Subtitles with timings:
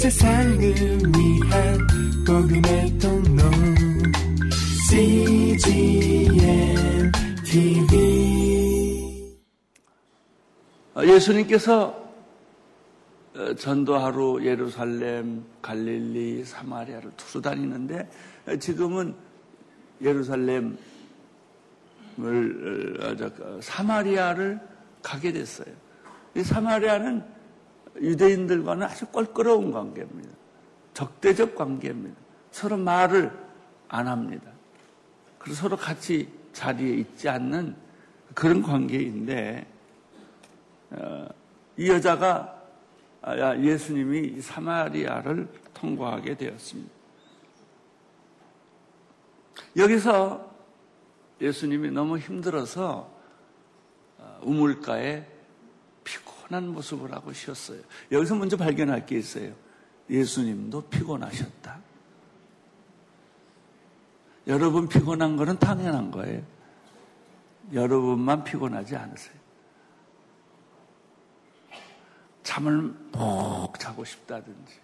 [0.00, 1.78] 세상을 위한
[2.26, 3.42] 복음의 통로
[4.88, 6.32] CGM
[7.44, 9.36] TV
[11.04, 12.00] 예수님께서
[13.36, 18.08] 어, 전도하러 예루살렘, 갈릴리, 사마리아를 투수 다니는데
[18.48, 19.14] 어, 지금은
[20.00, 20.78] 예루살렘을
[22.16, 24.58] 어, 사마리아를
[25.02, 25.74] 가게 됐어요.
[26.34, 27.39] 이 사마리아는
[27.96, 30.30] 유대인들과는 아주 껄끄러운 관계입니다.
[30.94, 32.16] 적대적 관계입니다.
[32.50, 33.32] 서로 말을
[33.88, 34.50] 안 합니다.
[35.38, 37.74] 그래서 서로 같이 자리에 있지 않는
[38.34, 39.66] 그런 관계인데
[41.76, 42.60] 이 여자가
[43.22, 46.90] 아, 예수님이 사마리아를 통과하게 되었습니다.
[49.76, 50.50] 여기서
[51.40, 53.10] 예수님이 너무 힘들어서
[54.18, 55.26] 어, 우물가에
[56.02, 56.18] 피
[56.50, 57.80] 곤한 모습을 하고 쉬었어요.
[58.10, 59.54] 여기서 먼저 발견할 게 있어요.
[60.10, 61.80] 예수님도 피곤하셨다.
[64.48, 66.42] 여러분 피곤한 거는 당연한 거예요.
[67.72, 69.40] 여러분만 피곤하지 않으세요.
[72.42, 74.80] 잠을 푹 자고 싶다든지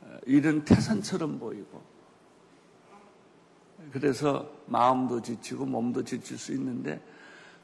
[0.00, 1.80] 어, 일은 태산처럼 보이고
[3.92, 7.00] 그래서 마음도 지치고 몸도 지칠 수 있는데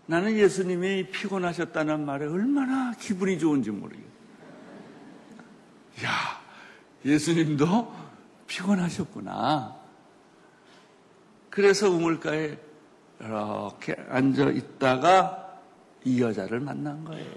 [0.06, 4.06] 나는 예수님이 피곤하셨다는 말에 얼마나 기분이 좋은지 모르겠어요.
[6.04, 6.40] 야,
[7.04, 7.94] 예수님도
[8.46, 9.76] 피곤하셨구나.
[11.50, 12.56] 그래서 우물가에
[13.18, 15.60] 이렇게 앉아 있다가
[16.04, 17.34] 이 여자를 만난 거예요.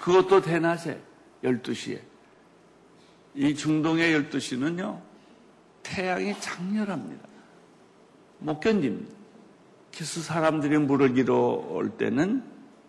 [0.00, 1.02] 그것도 대낮에
[1.42, 2.00] 12시에.
[3.34, 5.00] 이 중동의 12시는요,
[5.82, 7.27] 태양이 장렬합니다.
[8.38, 9.14] 못 견딥니다.
[9.92, 12.42] 그래서 사람들이 물을 길러 올 때는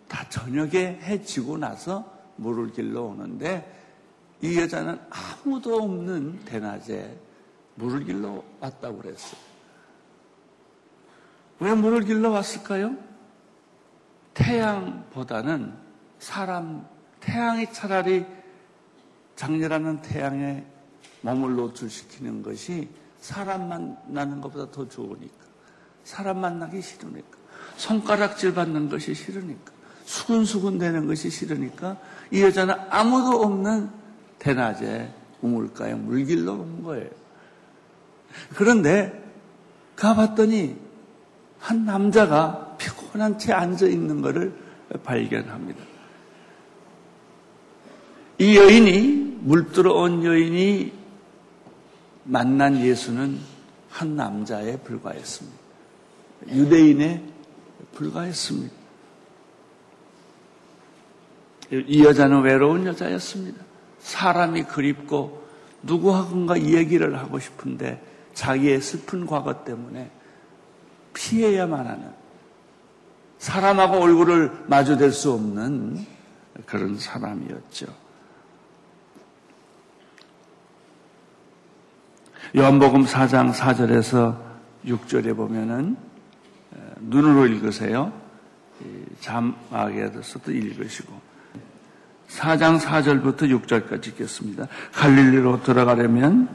[0.08, 3.78] 다 저녁에 해 지고 나서 물을 길러 오는데
[4.42, 7.16] 이 여자는 아무도 없는 대낮에
[7.74, 9.40] 물을 길러 왔다고 그랬어요.
[11.60, 12.96] 왜 물을 길러 왔을까요?
[14.34, 15.74] 태양보다는
[16.18, 16.86] 사람
[17.20, 18.24] 태양이 차라리
[19.36, 20.64] 장렬하는 태양에
[21.22, 22.88] 몸을 노출시키는 것이
[23.20, 25.34] 사람 만나는 것보다 더 좋으니까.
[26.04, 27.38] 사람 만나기 싫으니까.
[27.76, 29.72] 손가락질 받는 것이 싫으니까.
[30.04, 31.96] 수근수근 되는 것이 싫으니까
[32.32, 33.90] 이 여자는 아무도 없는
[34.40, 37.08] 대낮에 우물가에 물길로 온 거예요.
[38.56, 39.24] 그런데
[39.94, 40.76] 가봤더니
[41.60, 44.52] 한 남자가 피곤한 채 앉아 있는 것을
[45.04, 45.80] 발견합니다.
[48.38, 50.99] 이 여인이 물 들어 온 여인이
[52.24, 53.38] 만난 예수는
[53.88, 55.58] 한 남자에 불과했습니다.
[56.48, 57.24] 유대인에
[57.94, 58.74] 불과했습니다.
[61.72, 63.62] 이 여자는 외로운 여자였습니다.
[64.00, 65.44] 사람이 그립고
[65.82, 68.02] 누구하고인가 이야기를 하고 싶은데
[68.34, 70.10] 자기의 슬픈 과거 때문에
[71.14, 72.10] 피해야만 하는
[73.38, 76.04] 사람하고 얼굴을 마주댈 수 없는
[76.66, 77.86] 그런 사람이었죠.
[82.56, 84.36] 요한복음 4장 4절에서
[84.84, 85.96] 6절에 보면은
[86.98, 88.12] 눈으로 읽으세요.
[89.20, 91.12] 자막에서도 읽으시고
[92.28, 94.66] 4장 4절부터 6절까지 읽겠습니다.
[94.92, 96.48] 갈릴리로 들어가려면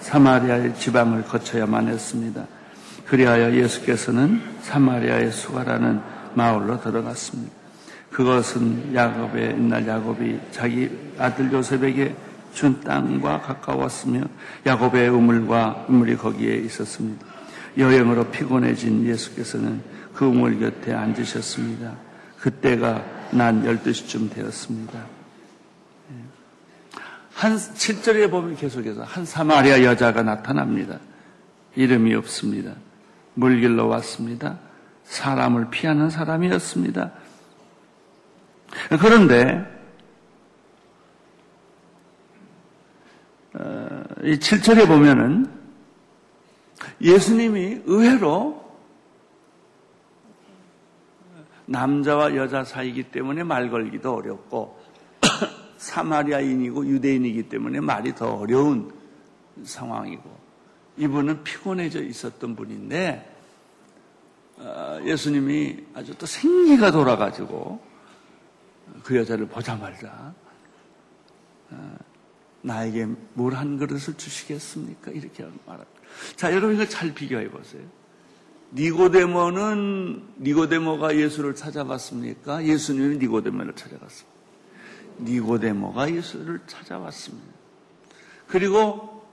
[0.00, 2.46] 사마리아의 지방을 거쳐야만 했습니다.
[3.06, 6.00] 그리하여 예수께서는 사마리아의 수가라는
[6.32, 7.52] 마을로 들어갔습니다.
[8.10, 12.16] 그것은 야곱의 옛날 야곱이 자기 아들 요셉에게
[12.52, 14.22] 준 땅과 가까웠으며
[14.66, 17.26] 야곱의 우물과 우물이 거기에 있었습니다.
[17.78, 19.82] 여행으로 피곤해진 예수께서는
[20.14, 21.94] 그 우물 곁에 앉으셨습니다.
[22.38, 24.98] 그때가 낮 12시쯤 되었습니다.
[24.98, 26.14] 예.
[27.32, 30.98] 한 7절에 보면 계속해서 한 사마리아 여자가 나타납니다.
[31.76, 32.74] 이름이 없습니다.
[33.34, 34.58] 물길로 왔습니다.
[35.04, 37.12] 사람을 피하는 사람이었습니다.
[39.00, 39.64] 그런데
[43.54, 45.46] 이 7절에 보면은
[47.00, 48.62] 예수님이 의외로
[51.66, 54.80] 남자와 여자 사이기 때문에 말 걸기도 어렵고
[55.76, 58.92] 사마리아인이고 유대인이기 때문에 말이 더 어려운
[59.64, 60.42] 상황이고
[60.96, 63.30] 이분은 피곤해져 있었던 분인데
[64.58, 67.80] 어, 예수님이 아주 또 생기가 돌아가지고
[69.02, 70.34] 그 여자를 보자마자
[71.70, 71.96] 어,
[72.62, 75.10] 나에게 물 한 그릇을 주시겠습니까?
[75.10, 76.00] 이렇게 말합니다.
[76.36, 77.82] 자, 여러분 이거 잘 비교해 보세요.
[78.74, 82.64] 니고데모는 니고데모가 예수를 찾아갔습니까?
[82.64, 84.32] 예수님이 니고데모를 찾아갔습니다.
[85.20, 87.52] 니고데모가 예수를 찾아왔습니다.
[88.46, 89.26] 그리고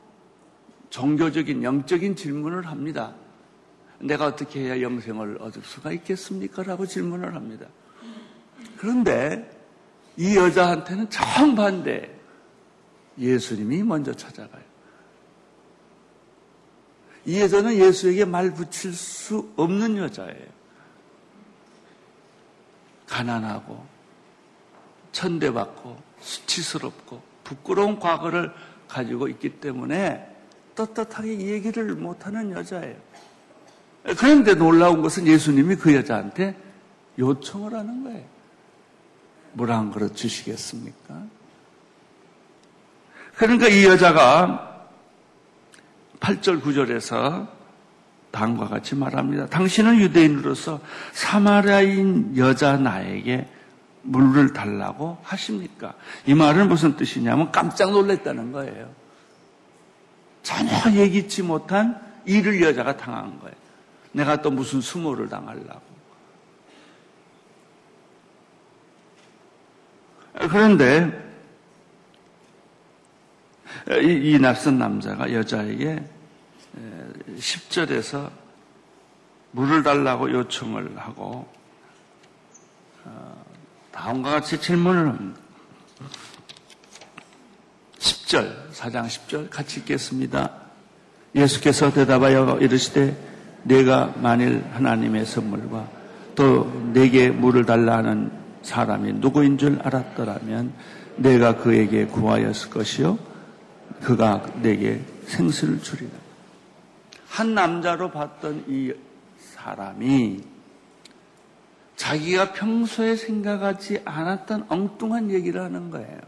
[0.90, 3.16] 종교적인 영적인 질문을 합니다.
[4.00, 6.64] 내가 어떻게 해야 영생을 얻을 수가 있겠습니까?
[6.64, 7.68] 라고 질문을 합니다.
[8.78, 9.50] 그런데
[10.18, 12.19] 이 여자한테는 정반대.
[13.20, 14.64] 예수님이 먼저 찾아가요.
[17.26, 20.48] 이 여자는 예수에게 말 붙일 수 없는 여자예요.
[23.08, 23.86] 가난하고,
[25.12, 28.52] 천대받고, 수치스럽고, 부끄러운 과거를
[28.88, 30.28] 가지고 있기 때문에
[30.76, 32.96] 떳떳하게 얘기를 못하는 여자예요.
[34.18, 36.56] 그런데 놀라운 것은 예수님이 그 여자한테
[37.18, 38.26] 요청을 하는 거예요.
[39.54, 41.39] 물 한 그릇 주시겠습니까?
[43.40, 44.90] 그러니까 이 여자가
[46.20, 47.48] 8절 9절에서
[48.32, 49.48] 다음과 같이 말합니다.
[49.48, 50.82] 당신은 유대인으로서
[51.14, 53.48] 사마리아인 여자 나에게
[54.02, 55.94] 물을 달라고 하십니까?
[56.26, 58.92] 이 말은 무슨 뜻이냐면 깜짝 놀랐다는 거예요.
[60.44, 63.56] 전혀 예기치 못한 일을 여자가 당한 거예요.
[64.12, 65.82] 내가 또 무슨 수모를 당하려고.
[70.34, 71.29] 그런데
[74.02, 76.04] 이, 이 낯선 남자가 여자에게
[77.38, 78.30] 10절에서
[79.52, 81.48] 물을 달라고 요청을 하고
[83.06, 83.46] 어,
[83.92, 85.40] 다음과 같이 질문을 합니다.
[87.98, 90.52] 10절, 4장 10절 같이 읽겠습니다.
[91.36, 93.16] 예수께서 대답하여 이르시되
[93.64, 95.88] 내가 만일 하나님의 선물과
[96.36, 98.32] 또 내게 물을 달라 하는
[98.62, 100.74] 사람이 누구인 줄 알았더라면
[101.18, 103.29] 내가 그에게 구하였을 것이요
[104.02, 106.12] 그가 내게 생수를 주리라.
[107.28, 108.94] 한 남자로 봤던 이
[109.40, 110.44] 사람이
[111.96, 116.20] 자기가 평소에 생각하지 않았던 엉뚱한 얘기를 하는 거예요.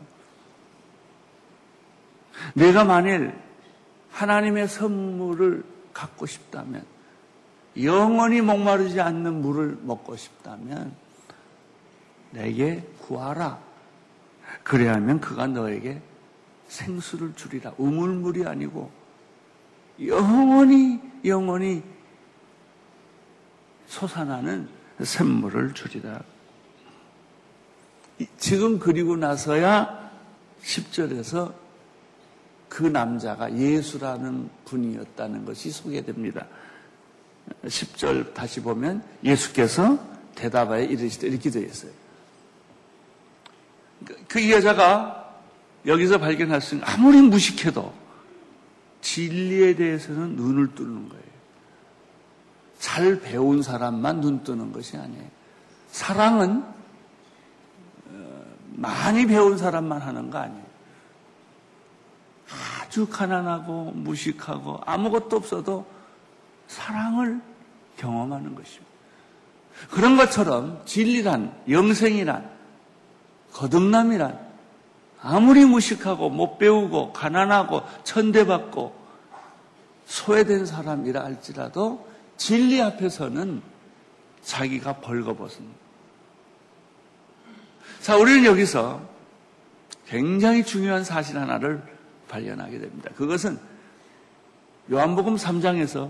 [2.54, 3.34] 내가 만일
[4.12, 6.84] 하나님의 선물을 갖고 싶다면,
[7.82, 10.94] 영원히 목마르지 않는 물을 먹고 싶다면,
[12.32, 13.60] 내게 구하라.
[14.64, 16.02] 그래야 하면 그가 너에게
[16.72, 17.74] 생수를 주리라.
[17.78, 18.90] 우물물이 아니고
[20.06, 21.84] 영원히 영원히
[23.88, 24.70] 솟아나는
[25.04, 26.22] 샘물을 주리라.
[28.38, 30.12] 지금 그리고 나서야
[30.64, 31.54] 10절에서
[32.70, 36.48] 그 남자가 예수라는 분이었다는 것이 소개됩니다.
[37.66, 40.00] 10절 다시 보면 예수께서
[40.36, 41.92] 대답하여 이르시되 이렇게 되어 있어요.
[44.30, 45.21] 그 여자가
[45.86, 47.94] 여기서 발견할 수 있는 아무리 무식해도
[49.02, 51.24] 진리에 대해서는 눈을 뜨는 거예요.
[52.80, 55.26] 잘 배운 사람만 눈 뜨는 것이 아니에요.
[55.90, 56.64] 사랑은
[58.10, 60.72] 어, 많이 배운 사람만 하는 거 아니에요.
[62.82, 65.86] 아주 가난하고 무식하고 아무것도 없어도
[66.68, 67.42] 사랑을
[67.98, 68.92] 경험하는 것입니다.
[69.90, 72.50] 그런 것처럼 진리란, 영생이란,
[73.54, 74.51] 거듭남이란
[75.22, 79.00] 아무리 무식하고 못 배우고 가난하고 천대받고
[80.06, 82.08] 소외된 사람이라 할지라도
[82.38, 83.62] 진리 앞에서는
[84.42, 85.80] 자기가 벌거벗습니다.
[88.02, 89.02] 자, 우리는 여기서
[90.08, 91.82] 굉장히 중요한 사실 하나를
[92.28, 93.12] 발견하게 됩니다.
[93.16, 93.60] 그것은
[94.92, 96.10] 요한복음 3장에서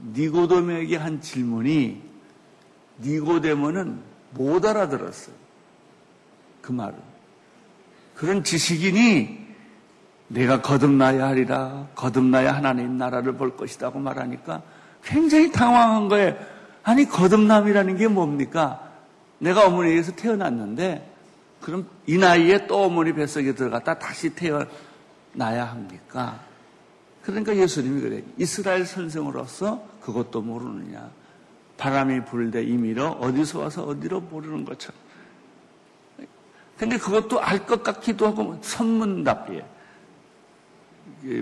[0.00, 2.02] 니고데모에게 한 질문이
[3.00, 4.00] 니고데모는
[4.32, 5.34] 못 알아들었어요.
[6.62, 7.07] 그 말을.
[8.18, 9.46] 그런 지식인이
[10.26, 14.62] 내가 거듭나야 하리라, 거듭나야 하나님 나라를 볼 것이라고 말하니까
[15.04, 16.36] 굉장히 당황한 거예요.
[16.82, 18.90] 아니, 거듭남이라는 게 뭡니까?
[19.38, 21.14] 내가 어머니에게서 태어났는데,
[21.60, 26.40] 그럼 이 나이에 또 어머니 뱃속에 들어갔다 다시 태어나야 합니까?
[27.22, 28.22] 그러니까 예수님이 그래.
[28.36, 31.08] 이스라엘 선생으로서 그것도 모르느냐.
[31.76, 35.07] 바람이 불되 임의로 어디서 와서 어디로 모르는 것처럼.
[36.78, 39.64] 근데 그것도 알 것 같기도 하고 선문답이에요.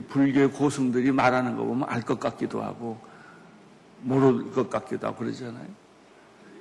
[0.09, 2.99] 불교의 고승들이 말하는 거 보면 알 것 같기도 하고
[4.00, 5.66] 모를 것 같기도 하고 그러잖아요.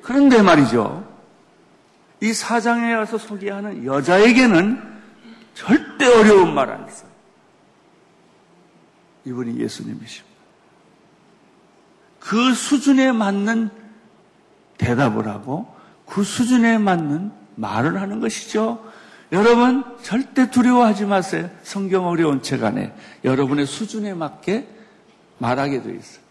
[0.02, 1.08] 그런데 말이죠.
[2.22, 4.82] 이 사장에 와서 소개하는 여자에게는
[5.54, 7.10] 절대 어려운 말안 써요.
[9.26, 10.36] 이분이 예수님이십니다.
[12.20, 13.70] 그 수준에 맞는
[14.78, 15.74] 대답을 하고
[16.06, 18.84] 그 수준에 맞는 말을 하는 것이죠.
[19.32, 21.50] 여러분 절대 두려워하지 마세요.
[21.64, 22.94] 성경 어려운 책 안에
[23.24, 24.68] 여러분의 수준에 맞게
[25.38, 26.26] 말하게 되어 있어요.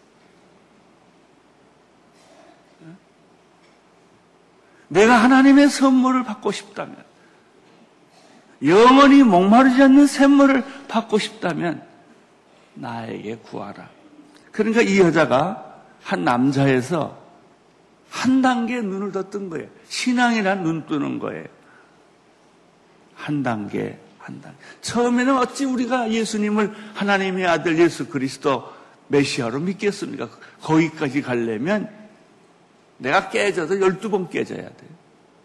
[4.88, 6.97] 내가 하나님의 선물을 받고 싶다면,
[8.64, 11.83] 영원히 목마르지 않는 샘물을 받고 싶다면,
[12.75, 13.88] 나에게 구하라.
[14.52, 17.19] 그러니까 이 여자가 한 남자에서
[18.09, 19.69] 한 단계 눈을 더 뜬 거예요.
[19.95, 21.45] 신앙이란 눈 뜨는 거예요.
[23.15, 24.59] 한 단계, 한 단계.
[24.81, 28.73] 처음에는 어찌 우리가 예수님을 하나님의 아들 예수 그리스도
[29.07, 30.29] 메시아로 믿겠습니까?
[30.63, 31.89] 거기까지 가려면
[32.99, 34.91] 내가 깨져도 12번 깨져야 돼요.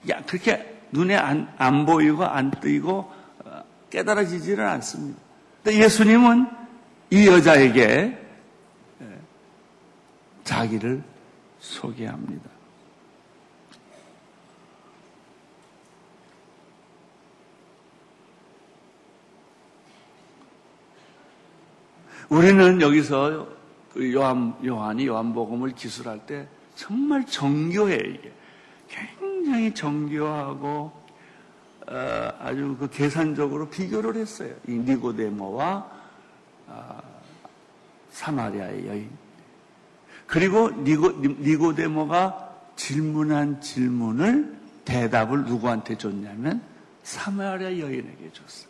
[0.09, 3.13] 야, 그렇게 눈에 안, 안 보이고 안 뜨이고
[3.45, 5.19] 어, 깨달아지지는 않습니다.
[5.63, 6.47] 근데 예수님은
[7.11, 8.17] 이 여자에게
[9.01, 9.19] 예,
[10.43, 11.03] 자기를
[11.59, 12.58] 소개합니다.
[22.29, 23.47] 우리는 여기서
[23.93, 28.31] 그 요한, 요한이 요한복음을 기술할 때 정말 정교해, 이게.
[28.87, 30.91] 굉장히 정교하고,
[31.87, 34.53] 어, 아주 그 계산적으로 비교를 했어요.
[34.67, 35.91] 이 니고데모와
[36.67, 37.01] 어,
[38.11, 39.09] 사마리아의 여인.
[40.27, 44.55] 그리고 니고, 니고데모가 질문한 질문을
[44.85, 46.61] 대답을 누구한테 줬냐면
[47.03, 48.67] 사마리아 여인에게 줬어.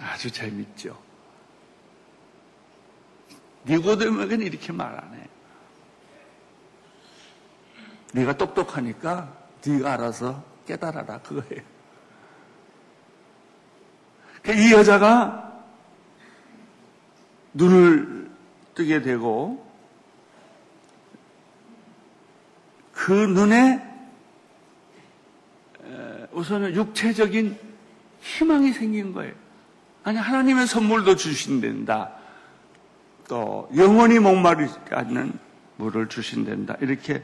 [0.00, 1.05] 아주 재밌죠.
[3.68, 5.28] 니고데모에게는 이렇게 말안 해.
[8.12, 9.32] 네가 똑똑하니까
[9.64, 11.62] 네가 알아서 깨달아라 그거예요.
[14.42, 15.62] 그러니까 이 여자가
[17.54, 18.30] 눈을
[18.74, 19.66] 뜨게 되고
[22.92, 23.82] 그 눈에
[26.32, 27.58] 우선은 육체적인
[28.20, 29.34] 희망이 생긴 거예요.
[30.04, 32.15] 아니 하나님의 선물도 주신댄다.
[33.28, 35.32] 또 영원히 목마르지 않는
[35.76, 36.76] 물을 주신댄다.
[36.80, 37.22] 이렇게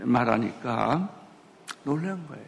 [0.00, 1.08] 말하니까
[1.84, 2.44] 놀란 거예요.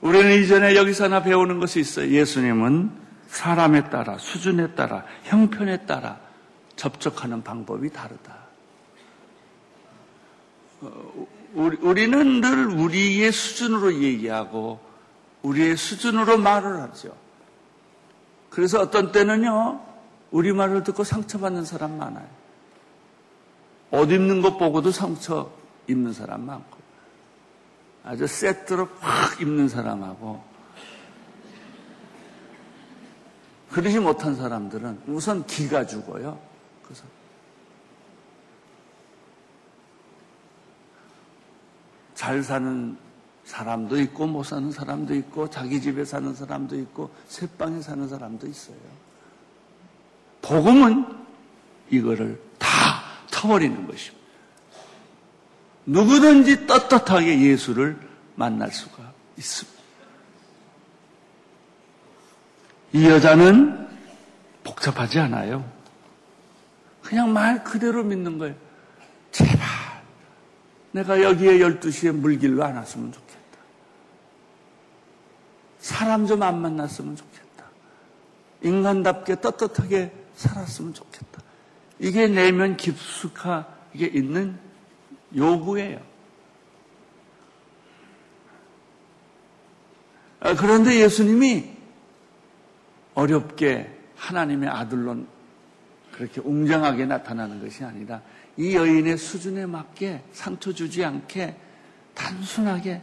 [0.00, 2.08] 우리는 이전에 여기서 하나 배우는 것이 있어요.
[2.08, 2.90] 예수님은
[3.28, 6.18] 사람에 따라, 수준에 따라, 형편에 따라
[6.76, 8.36] 접촉하는 방법이 다르다.
[10.80, 14.80] 어, 우리는 늘 우리의 수준으로 얘기하고
[15.42, 17.14] 우리의 수준으로 말을 하죠.
[18.50, 19.80] 그래서 어떤 때는요,
[20.32, 22.28] 우리 말을 듣고 상처받는 사람 많아요.
[23.90, 25.52] 옷 입는 것 보고도 상처
[25.86, 26.78] 입는 사람 많고,
[28.02, 30.42] 아주 세트로 확 입는 사람하고,
[33.70, 36.38] 그러지 못한 사람들은 우선 기가 죽어요.
[36.82, 37.04] 그래서
[42.14, 42.96] 잘 사는
[43.44, 48.76] 사람도 있고 못 사는 사람도 있고 자기 집에 사는 사람도 있고 새방에 사는 사람도 있어요.
[50.52, 51.06] 복음은
[51.90, 52.68] 이거를 다
[53.30, 54.22] 터버리는 것입니다.
[55.86, 57.98] 누구든지 떳떳하게 예수를
[58.34, 59.82] 만날 수가 있습니다.
[62.92, 63.88] 이 여자는
[64.62, 65.64] 복잡하지 않아요.
[67.02, 68.54] 그냥 말 그대로 믿는 거예요.
[69.32, 69.66] 제발
[70.92, 73.32] 내가 여기에 12시에 물길로 안 왔으면 좋겠다.
[75.80, 77.64] 사람 좀 안 만났으면 좋겠다.
[78.60, 81.42] 인간답게 떳떳하게 살았으면 좋겠다.
[81.98, 84.58] 이게 내면 깊숙하게 있는
[85.34, 86.00] 요구예요.
[90.40, 91.70] 아, 그런데 예수님이
[93.14, 95.24] 어렵게 하나님의 아들로
[96.10, 98.20] 그렇게 웅장하게 나타나는 것이 아니라
[98.56, 101.56] 이 여인의 수준에 맞게 상처 주지 않게
[102.14, 103.00] 단순하게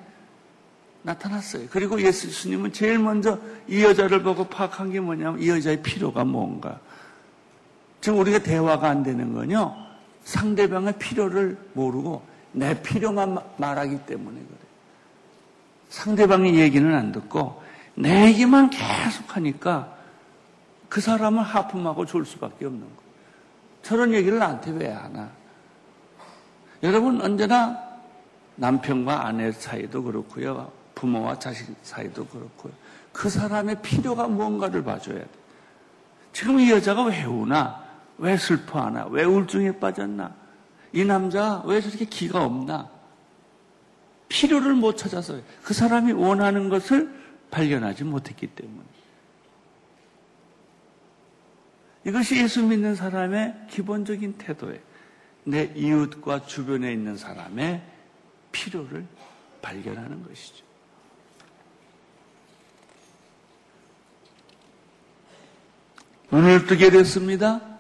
[1.02, 1.68] 나타났어요.
[1.72, 6.80] 그리고 예수님은 제일 먼저 이 여자를 보고 파악한 게 뭐냐면 이 여자의 필요가 뭔가.
[8.02, 9.76] 지금 우리가 대화가 안 되는 건요.
[10.24, 14.58] 상대방의 필요를 모르고 내 필요만 말하기 때문에 그래.
[15.90, 17.62] 상대방의 얘기는 안 듣고
[17.96, 19.96] 내 얘기만 계속 하니까
[20.88, 23.00] 그 사람을 하품하고 졸 수밖에 없는 거예요.
[23.84, 25.30] 저런 얘기를 나한테 왜 하나?
[26.84, 27.78] 여러분 언제나
[28.56, 30.72] 남편과 아내 사이도 그렇고요.
[30.96, 32.74] 부모와 자식 사이도 그렇고요.
[33.12, 35.28] 그 사람의 필요가 뭔가를 봐줘야 돼.
[36.34, 37.79] 지금 이 여자가 왜 우나?
[38.20, 39.08] 왜 슬퍼하나?
[39.08, 40.36] 왜 우울증에 빠졌나?
[40.92, 42.90] 이 남자 왜 저렇게 기가 없나?
[44.28, 47.10] 필요를 못 찾아서 그 사람이 원하는 것을
[47.50, 48.84] 발견하지 못했기 때문에.
[52.06, 54.80] 이것이 예수 믿는 사람의 기본적인 태도예요.
[55.46, 57.82] 내 이웃과 주변에 있는 사람의
[58.52, 59.06] 필요를
[59.62, 60.64] 발견하는 것이죠.
[66.32, 67.79] 눈을 뜨게 됐습니다.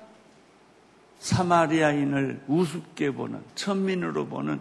[1.19, 4.59] 사마리아인을 우습게 보는, 천민으로 보는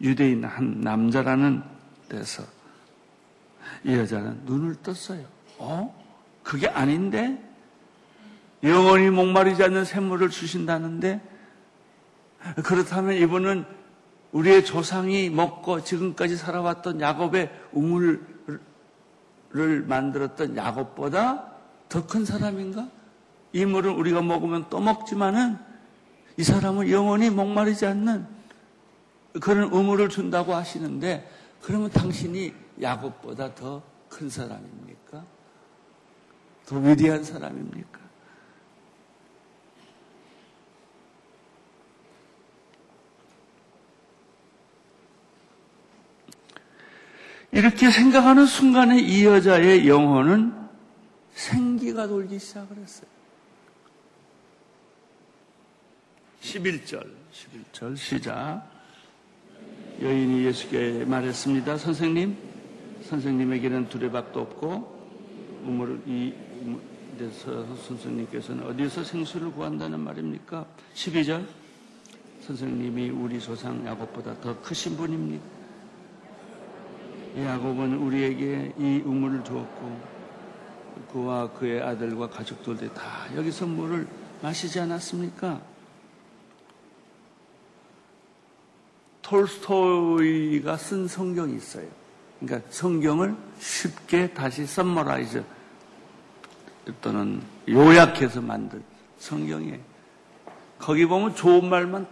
[0.00, 1.62] 유대인 한 남자라는
[2.08, 2.42] 데서
[3.84, 5.24] 이 여자는 눈을 떴어요.
[5.58, 5.94] 어?
[6.42, 7.42] 그게 아닌데?
[8.62, 11.20] 영원히 목마르지 않는 샘물을 주신다는데?
[12.64, 13.64] 그렇다면 이분은
[14.32, 18.20] 우리의 조상이 먹고 지금까지 살아왔던 야곱의 우물을
[19.86, 21.52] 만들었던 야곱보다
[21.88, 22.88] 더 큰 사람인가?
[23.52, 25.67] 이 물을 우리가 먹으면 또 먹지만은
[26.38, 28.26] 이 사람은 영원히 목마르지 않는
[29.40, 31.30] 그런 우물을 준다고 하시는데
[31.60, 35.24] 그러면 당신이 야곱보다 더 큰 사람입니까?
[36.66, 37.98] 더 위대한 사람입니까?
[47.50, 50.52] 이렇게 생각하는 순간에 이 여자의 영혼은
[51.34, 53.17] 생기가 돌기 시작을 했어요.
[56.42, 58.62] 11절, 11절 시작.
[60.00, 61.76] 여인이 예수께 말했습니다.
[61.76, 62.36] 선생님,
[63.02, 64.98] 선생님에게는 두레박도 없고
[65.64, 66.32] 우물 이
[67.18, 70.64] 데서 선생님께서는 어디서 생수를 구한다는 말입니까?
[70.94, 71.44] 12절.
[72.42, 75.44] 선생님이 우리 조상 야곱보다 더 크신 분입니다.
[77.36, 80.18] 야곱은 우리에게 이 우물을 주었고
[81.12, 84.06] 그와 그의 아들과 가족들이 다 여기서 물을
[84.40, 85.60] 마시지 않았습니까?
[89.28, 91.86] 톨스토이가 쓴 성경이 있어요.
[92.40, 95.44] 그러니까 성경을 쉽게 다시 summarize
[97.02, 98.82] 또는 요약해서 만든
[99.18, 99.78] 성경이에요.
[100.78, 102.06] 거기 보면 좋은 말만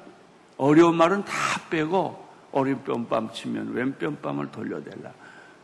[0.58, 1.32] 어려운 말은 다
[1.70, 5.12] 빼고 오른뺨 치면 왼뺨을 돌려대라.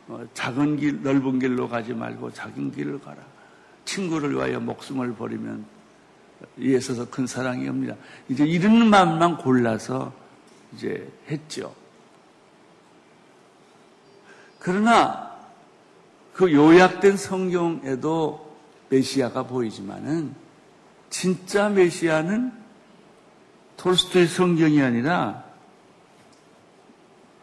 [0.09, 3.19] 어, 작은 길, 넓은 길로 가지 말고 작은 길을 가라.
[3.85, 5.65] 친구를 위하여 목숨을 버리면
[6.59, 7.95] 이에 있어서 큰 사랑이 옵니다.
[8.29, 10.22] 이제 이런 말만 골라서
[10.75, 11.75] 이제 했죠.
[14.59, 15.37] 그러나
[16.33, 18.57] 그 요약된 성경에도
[18.89, 20.35] 메시아가 보이지만은
[21.11, 22.53] 진짜 메시아는
[23.77, 25.45] 톨스토의 성경이 아니라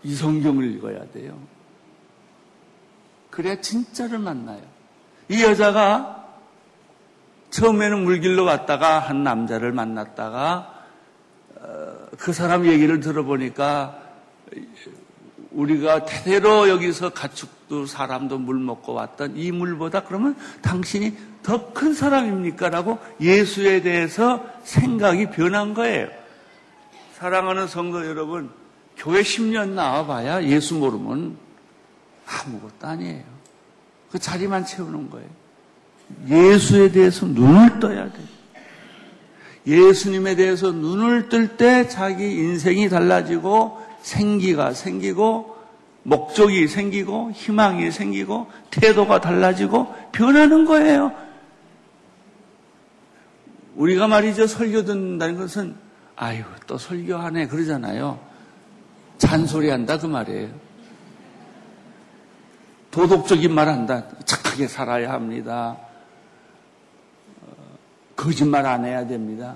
[0.04, 1.38] 이 성경을 읽어야 돼요.
[3.30, 4.62] 그래야 진짜를 만나요.
[5.28, 6.28] 이 여자가
[7.50, 10.79] 처음에는 물길로 갔다가 한 남자를 만났다가
[12.18, 14.02] 그 사람 얘기를 들어보니까
[15.52, 22.70] 우리가 대대로 여기서 가축도 사람도 물 먹고 왔던 이 물보다 그러면 당신이 더 큰 사람입니까?
[22.70, 26.10] 라고 예수에 대해서 생각이 변한 거예요.
[27.14, 28.50] 사랑하는 성도 여러분,
[28.98, 31.38] 교회 10년 나와봐야 예수 모르면
[32.28, 33.24] 아무것도 아니에요.
[34.12, 35.28] 그 자리만 채우는 거예요.
[36.28, 38.39] 예수에 대해서 눈을 떠야 돼요.
[39.70, 45.58] 예수님에 대해서 눈을 뜰 때 자기 인생이 달라지고 생기가 생기고
[46.04, 51.12] 목적이 생기고 희망이 생기고 태도가 달라지고 변하는 거예요.
[53.76, 55.76] 우리가 말이죠 설교 듣는다는 것은
[56.16, 58.20] 아유 또 설교하네 그러잖아요.
[59.20, 60.50] 잔소리한다 그 말이에요.
[62.92, 64.06] 도덕적인 말 한다.
[64.26, 65.78] 착하게 살아야 합니다.
[68.20, 69.56] 거짓말 안 해야 됩니다.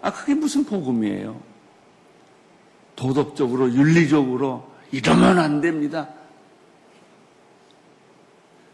[0.00, 1.38] 아, 그게 무슨 복음이에요?
[2.96, 6.08] 도덕적으로, 윤리적으로 이러면 안 됩니다.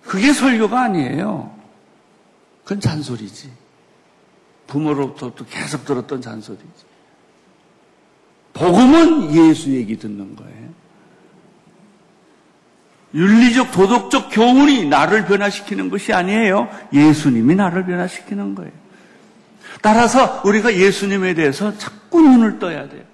[0.04, 1.52] 그게 설교가 아니에요.
[2.62, 3.50] 그건 잔소리지.
[4.68, 6.84] 부모로부터 계속 들었던 잔소리지.
[8.52, 10.70] 복음은 예수 얘기 듣는 거예요.
[13.14, 16.68] 윤리적, 도덕적 교훈이 나를 변화시키는 것이 아니에요.
[16.92, 18.89] 예수님이 나를 변화시키는 거예요.
[19.82, 23.04] 따라서 우리가 예수님에 대해서 자꾸 눈을 떠야 돼요.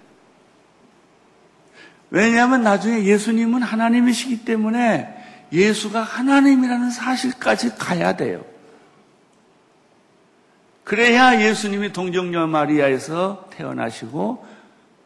[2.11, 5.14] 왜냐하면 나중에 예수님은 하나님이시기 때문에
[5.53, 8.45] 예수가 하나님이라는 사실까지 가야 돼요.
[10.85, 14.47] 그래야 예수님이 동정녀 마리아에서 태어나시고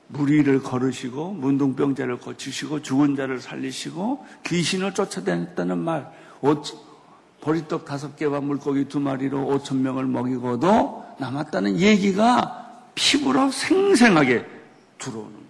[0.09, 6.11] 무리를 걸으시고 문둥병자를 고치시고 죽은 자를 살리시고 귀신을 쫓아다녔다는 말
[7.41, 14.45] 보리떡 다섯 개와 물고기 두 마리로 오천 명을 먹이고도 남았다는 얘기가 피부로 생생하게
[14.99, 15.47] 들어오는 거예요.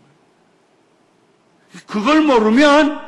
[1.87, 3.01] 그걸 모르면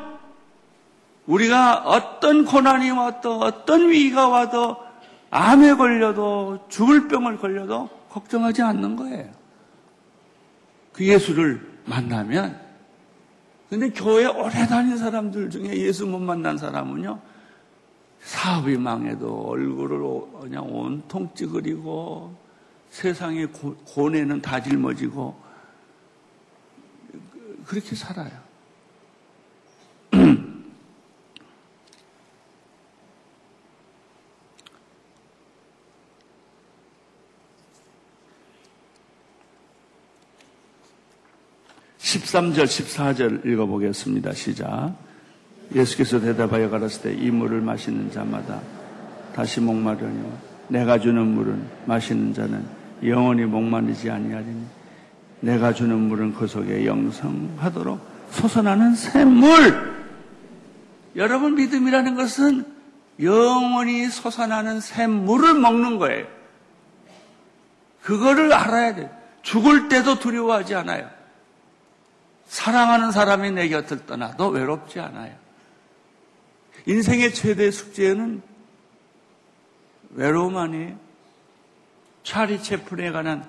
[1.27, 4.77] 우리가 어떤 고난이 와도 어떤 위기가 와도
[5.31, 9.31] 암에 걸려도 죽을 병을 걸려도 걱정하지 않는 거예요.
[10.93, 12.61] 그 예수를 만나면
[13.71, 17.19] 근데 교회 오래 다닌 사람들 중에 예수 못 만난 사람은요
[18.21, 22.42] 사업이 망해도 얼굴을 그냥 온통 찌그리고
[22.93, 23.49] 세상의
[23.87, 25.35] 고뇌는 다 짊어지고
[27.65, 28.31] 그렇게 살아요.
[41.99, 44.95] (13절) (14절) 읽어보겠습니다 시작
[45.75, 48.61] 예수께서 대답하여 가라사대 이 물을 마시는 자마다
[49.35, 50.29] 다시 목마르니와
[50.69, 54.67] 내가 주는 물은 마시는 자는 영원히 목마르지 아니하리니
[55.41, 59.93] 내가 주는 물은 그 속에 영성하도록 솟아나는 샘물.
[61.17, 62.65] 여러분 믿음이라는 것은
[63.21, 66.27] 영원히 솟아나는 샘물을 먹는 거예요.
[68.03, 69.11] 그거를 알아야 돼요.
[69.43, 71.11] 죽을 때도 두려워하지 않아요.
[72.47, 75.35] 사랑하는 사람이 내 곁을 떠나도 외롭지 않아요.
[76.87, 78.43] 인생의 최대 숙제는
[80.11, 80.97] 외로움 아니에요.
[82.23, 83.49] 차리 채플에 관한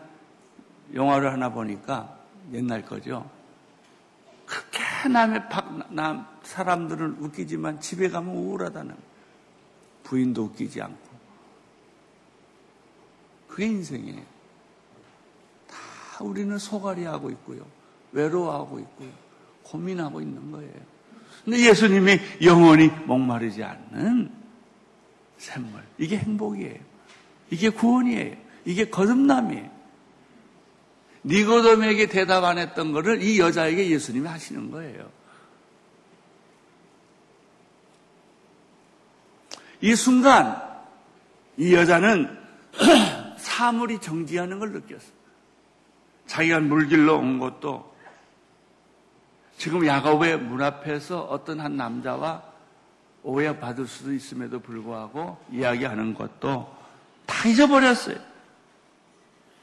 [0.94, 2.18] 영화를 하나 보니까
[2.52, 3.30] 옛날 거죠.
[4.46, 8.96] 그렇게 남의 박, 남, 사람들은 웃기지만 집에 가면 우울하다는
[10.04, 11.14] 부인도 웃기지 않고.
[13.48, 14.22] 그게 인생이에요.
[15.68, 17.66] 다 우리는 소갈이하고 있고요.
[18.12, 19.10] 외로워하고 있고요.
[19.64, 20.74] 고민하고 있는 거예요.
[21.46, 24.32] 근데 예수님이 영원히 목마르지 않는
[25.38, 25.84] 샘물.
[25.98, 26.80] 이게 행복이에요.
[27.50, 28.36] 이게 구원이에요.
[28.66, 29.72] 이게 거듭남이에요.
[31.26, 35.10] 니고돔에게 대답 안 했던 것을 이 여자에게 예수님이 하시는 거예요.
[39.82, 40.62] 이 순간
[41.58, 42.40] 이 여자는
[43.38, 45.12] 사물이 정지하는 걸 느꼈어.
[46.26, 47.94] 자기가 물길로 온 것도
[49.58, 52.44] 지금 야곱의 문 앞에서 어떤 한 남자와
[53.24, 56.76] 오해받을 수도 있음에도 불구하고 이야기하는 것도
[57.26, 58.33] 다 잊어버렸어요.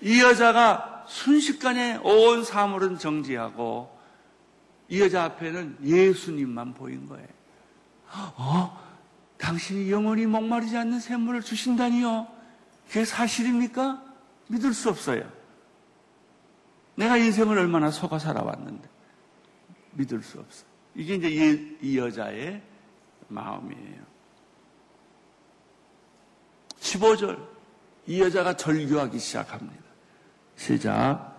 [0.00, 3.98] 이 여자가 순식간에 온 사물은 정지하고
[4.88, 7.28] 이 여자 앞에는 예수님만 보인 거예요.
[8.36, 8.80] 어?
[9.38, 12.26] 당신이 영원히 목마르지 않는 샘물을 주신다니요?
[12.88, 14.02] 그게 사실입니까?
[14.48, 15.30] 믿을 수 없어요.
[16.96, 18.88] 내가 인생을 얼마나 속아 살아왔는데
[19.92, 20.64] 믿을 수 없어.
[20.94, 22.60] 이게 이제 이, 이 여자의
[23.28, 24.10] 마음이에요.
[26.80, 27.46] 15절
[28.06, 29.79] 이 여자가 절규하기 시작합니다.
[30.64, 31.30] 시작.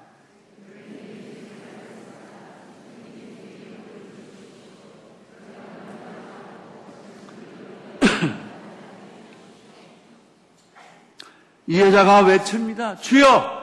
[11.68, 12.96] 이 여자가 외칩니다.
[12.98, 13.62] 주여!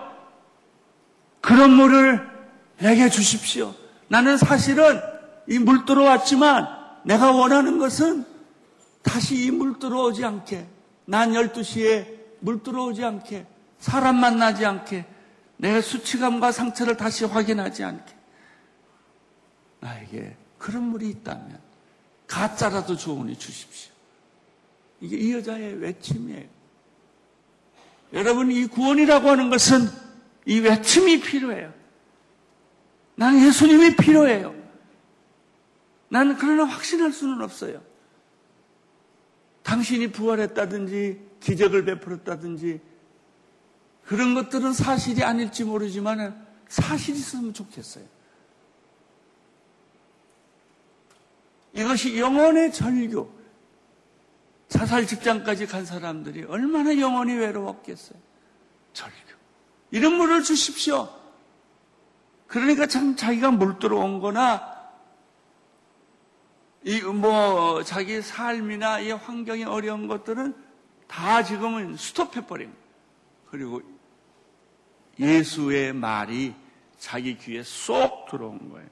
[1.40, 2.24] 그런 물을
[2.78, 3.74] 내게 주십시오.
[4.08, 5.00] 나는 사실은
[5.48, 6.68] 이 물 들어 왔지만
[7.04, 8.24] 내가 원하는 것은
[9.02, 10.66] 다시 이 물 들어 오지 않게,
[11.06, 12.06] 난 12시에
[12.40, 13.46] 물 들어 오지 않게,
[13.78, 15.04] 사람 만나지 않게,
[15.58, 18.16] 내 수치감과 상처를 다시 확인하지 않게,
[19.80, 21.60] 나에게 그런 물이 있다면
[22.26, 23.92] 가짜라도 좋으니 주십시오.
[25.00, 26.48] 이게 이 여자의 외침이에요.
[28.14, 29.88] 여러분, 이 구원이라고 하는 것은
[30.46, 31.74] 이 외침이 필요해요.
[33.16, 34.54] 나는 예수님이 필요해요.
[36.08, 37.82] 나는 그러나 확신할 수는 없어요.
[39.62, 42.80] 당신이 부활했다든지 기적을 베풀었다든지
[44.08, 48.06] 그런 것들은 사실이 아닐지 모르지만 사실이 있으면 좋겠어요.
[51.74, 53.30] 이것이 영혼의 절규.
[54.68, 58.18] 자살 직장까지 간 사람들이 얼마나 영혼이 외로웠겠어요.
[58.94, 59.14] 절규.
[59.90, 61.14] 이런 물을 주십시오.
[62.46, 64.74] 그러니까 참 자기가 물 들어온 거나
[66.82, 70.56] 이 뭐 자기 삶이나 이 환경이 어려운 것들은
[71.06, 72.72] 다 지금은 스톱해 버린
[73.50, 73.82] 그리고
[75.18, 76.54] 예수의 말이
[76.98, 78.88] 자기 귀에 쏙 들어온 거예요.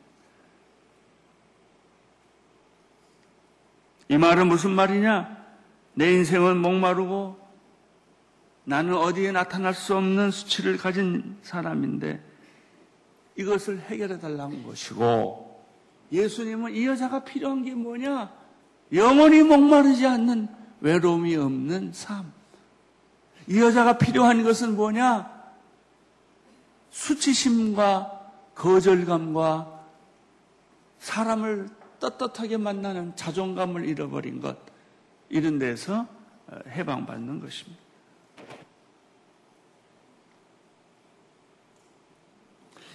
[4.08, 5.44] 이 말은 무슨 말이냐?
[5.94, 7.38] 내 인생은 목마르고
[8.64, 12.22] 나는 어디에 나타날 수 없는 수치를 가진 사람인데
[13.36, 15.64] 이것을 해결해 달라는 것이고
[16.12, 18.32] 예수님은 이 여자가 필요한 게 뭐냐?
[18.92, 20.48] 영원히 목마르지 않는
[20.80, 22.32] 외로움이 없는 삶.
[23.48, 25.36] 이 여자가 필요한 것은 뭐냐?
[26.96, 29.85] 수치심과 거절감과
[30.98, 31.68] 사람을
[32.00, 34.56] 떳떳하게 만나는 자존감을 잃어버린 것.
[35.28, 36.06] 이런 데서
[36.68, 37.82] 해방받는 것입니다.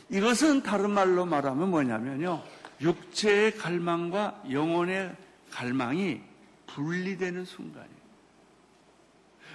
[0.09, 2.43] 이것은 다른 말로 말하면 뭐냐면요.
[2.81, 5.15] 육체의 갈망과 영혼의
[5.51, 6.21] 갈망이
[6.65, 8.01] 분리되는 순간이에요.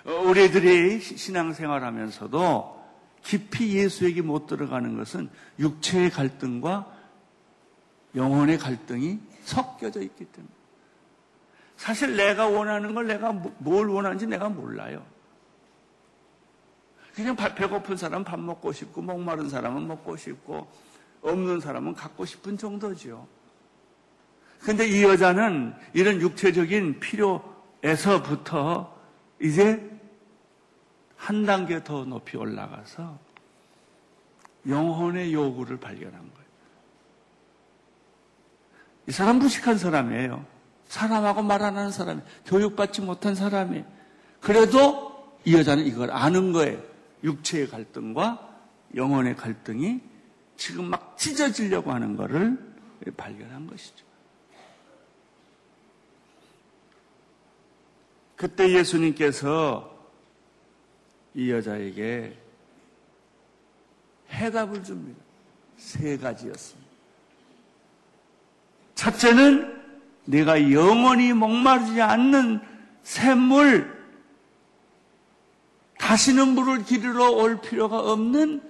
[0.06, 2.75] 어, 우리들이 신앙생활 하면서도
[3.26, 6.86] 깊이 예수에게 못 들어가는 것은 육체의 갈등과
[8.14, 10.54] 영혼의 갈등이 섞여져 있기 때문에.
[11.76, 15.04] 사실 내가 원하는 걸 내가 뭐, 뭘 원하는지 내가 몰라요.
[17.16, 20.70] 그냥 배고픈 사람은 밥 먹고 싶고 목마른 사람은 먹고 싶고
[21.22, 23.26] 없는 사람은 갖고 싶은 정도죠.
[24.60, 27.00] 근데 이 여자는 이런 육체적인
[27.82, 28.96] 필요에서부터
[29.40, 29.95] 이제
[31.16, 33.18] 한 단계 더 높이 올라가서
[34.68, 36.46] 영혼의 요구를 발견한 거예요.
[39.08, 40.44] 이 사람 무식한 사람이에요.
[40.88, 43.84] 사람하고 말 안 하는 사람이 교육받지 못한 사람이
[44.40, 46.80] 그래도 이 여자는 이걸 아는 거예요.
[47.24, 48.56] 육체의 갈등과
[48.94, 50.00] 영혼의 갈등이
[50.56, 52.56] 지금 막 찢어지려고 하는 것을
[53.16, 54.04] 발견한 것이죠.
[58.36, 59.95] 그때 예수님께서
[61.36, 62.34] 이 여자에게
[64.30, 65.22] 해답을 줍니다.
[65.76, 66.90] 세 가지였습니다.
[68.94, 69.82] 첫째는
[70.24, 72.60] 내가 영원히 목마르지 않는
[73.02, 73.94] 샘물,
[75.98, 78.62] 다시는 물을 기르러 올 필요가 없는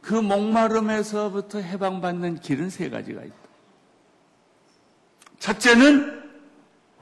[0.00, 3.36] 그 목마름에서부터 해방받는 길은 세 가지가 있다.
[5.38, 6.22] 첫째는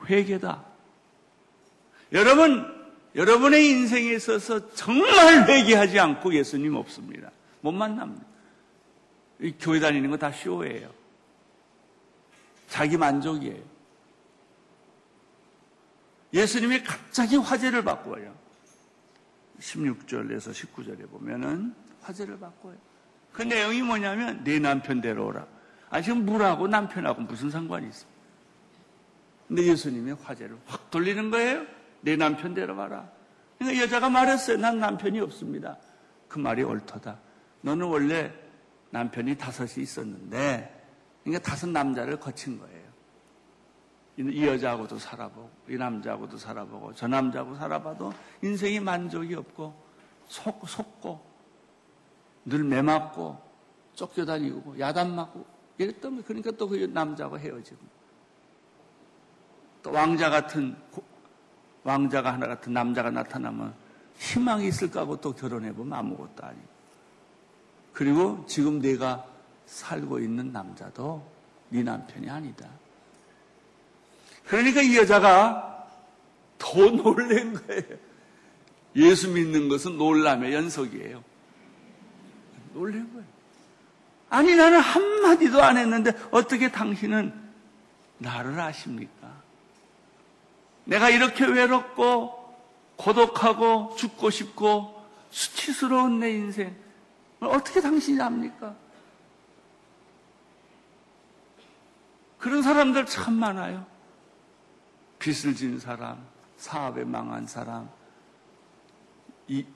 [0.08, 0.64] 회개다.
[2.12, 2.77] 여러분,
[3.18, 7.30] 여러분의 인생에 있어서 정말 회개하지 않고 예수님 없습니다.
[7.60, 8.24] 못 만납니다.
[9.40, 10.90] 이 교회 다니는 거 다 쇼예요.
[12.68, 13.62] 자기 만족이에요.
[16.32, 18.34] 예수님이 갑자기 화제를 바꿔요.
[19.60, 22.76] 16절에서 19절에 보면은 화제를 바꿔요.
[23.32, 25.44] 그 내용이 뭐냐면 내 남편 데려오라.
[25.90, 28.06] 아 지금 물하고 남편하고 무슨 상관이 있어?
[29.48, 31.66] 근데 예수님이 화제를 확 돌리는 거예요.
[32.00, 33.10] 내 남편 데려와라.
[33.58, 34.56] 그러니까 여자가 말했어요.
[34.58, 35.78] 난 남편이 없습니다.
[36.28, 37.18] 그 말이 옳도다.
[37.62, 38.32] 너는 원래
[38.90, 40.78] 남편이 다섯이 있었는데
[41.24, 42.88] 그러니까 다섯 남자를 거친 거예요.
[44.16, 49.72] 이 여자하고도 살아보고, 이 남자하고도 살아보고, 저 남자하고 살아봐도 인생이 만족이 없고,
[50.26, 51.24] 속, 속고,
[52.44, 53.40] 늘 매맞고,
[53.94, 55.46] 쫓겨다니고, 야단 맞고,
[55.78, 56.24] 이랬던 거예요.
[56.24, 57.78] 그러니까 또 그 남자하고 헤어지고.
[59.84, 60.76] 또 왕자 같은,
[61.84, 63.74] 왕자가 하나 같은 남자가 나타나면
[64.18, 66.68] 희망이 있을까 하고 또 결혼해보면 아무것도 아니고.
[67.92, 69.24] 그리고 지금 내가
[69.66, 71.24] 살고 있는 남자도
[71.70, 72.68] 네 남편이 아니다.
[74.46, 75.86] 그러니까 이 여자가
[76.58, 77.82] 더 놀란 거예요.
[78.96, 81.22] 예수 믿는 것은 놀람의 연속이에요.
[82.72, 83.26] 놀란 거예요.
[84.30, 87.32] 아니, 나는 한마디도 안 했는데 어떻게 당신은
[88.18, 89.37] 나를 아십니까?
[90.88, 92.34] 내가 이렇게 외롭고
[92.96, 96.74] 고독하고 죽고 싶고 수치스러운 내 인생.
[97.40, 98.74] 어떻게 당신이 압니까?
[102.38, 103.86] 그런 사람들 참 많아요.
[105.18, 107.90] 빚을 진 사람, 사업에 망한 사람,
[109.46, 109.66] 이,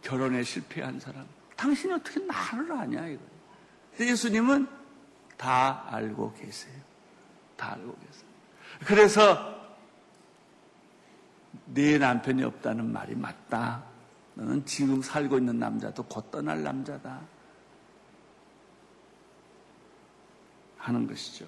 [0.00, 1.26] 결혼에 실패한 사람.
[1.56, 3.22] 당신이 어떻게 나를 아냐, 이거.
[3.98, 4.68] 예수님은
[5.36, 6.80] 다 알고 계세요.
[7.56, 8.28] 다 알고 계세요.
[8.84, 9.61] 그래서
[11.66, 13.82] 내 남편이 없다는 말이 맞다.
[14.34, 17.20] 너는 지금 살고 있는 남자도 곧 떠날 남자다.
[20.78, 21.46] 하는 것이죠.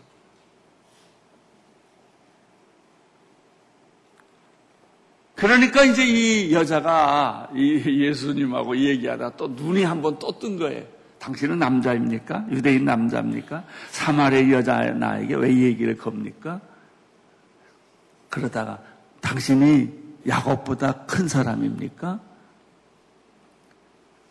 [5.34, 10.84] 그러니까 이제 이 여자가 이 예수님하고 얘기하다 또 눈이 한번 또 뜬 거예요.
[11.18, 12.46] 당신은 남자입니까?
[12.50, 13.64] 유대인 남자입니까?
[13.90, 16.60] 사마리아 여자 나에게 왜 얘기를 겁니까?
[18.28, 18.78] 그러다가
[19.20, 22.20] 당신이 야곱보다 큰 사람입니까?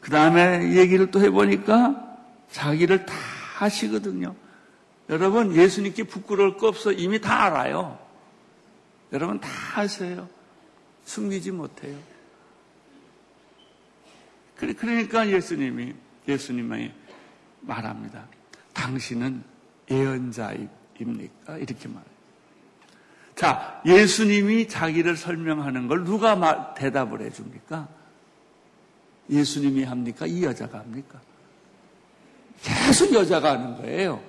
[0.02, 2.18] 그 다음에 얘기를 또 해보니까
[2.52, 3.14] 자기를 다
[3.60, 4.36] 아시거든요.
[5.10, 6.92] 여러분, 예수님께 부끄러울 거 없어.
[6.92, 8.00] 이미 다 알아요.
[9.12, 10.28] 여러분 다 아세요.
[11.06, 11.98] 숨기지 못해요.
[14.56, 15.94] 그러니까 예수님이,
[16.28, 16.92] 예수님이
[17.62, 18.26] 말합니다.
[18.74, 19.44] 당신은
[19.90, 21.58] 예언자입니까?
[21.60, 22.13] 이렇게 말해요.
[23.36, 27.88] 자, 예수님이 자기를 설명하는 걸 누가 대답을 해줍니까?
[29.30, 30.26] 예수님이 합니까?
[30.26, 31.20] 이 여자가 합니까?
[32.62, 34.22] 계속 여자가 하는 거예요.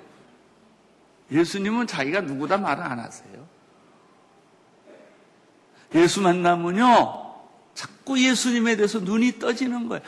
[1.30, 3.44] 예수님은 자기가 누구다 말을 안 하세요.
[5.94, 7.24] 예수 만나면요,
[7.74, 10.02] 자꾸 예수님에 대해서 눈이 떠지는 거예요.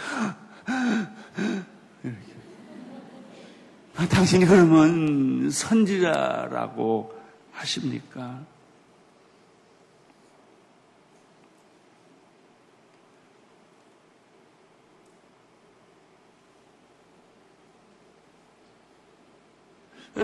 [3.97, 7.15] 아, 당신이 그러면 선지자라고
[7.53, 8.45] 하십니까?